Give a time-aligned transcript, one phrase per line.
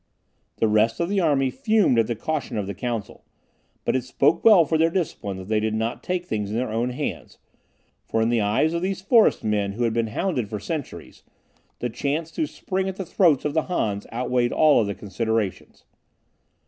[0.55, 3.23] The rest of the army fumed at the caution of the council,
[3.85, 6.71] but it spoke well for their discipline that they did not take things in their
[6.71, 7.37] own hands,
[8.07, 11.21] for in the eyes of those forest men who had been hounded for centuries,
[11.77, 15.83] the chance to spring at the throats of the Hans outweighed all other considerations.